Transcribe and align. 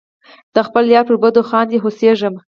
د 0.55 0.57
خپل 0.67 0.83
یار 0.93 1.05
پر 1.07 1.15
بدو 1.23 1.41
خاندې 1.49 1.75
او 1.79 1.81
هوسیږم. 1.83 2.35